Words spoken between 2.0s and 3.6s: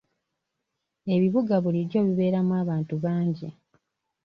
bibeeramu abantu bangi.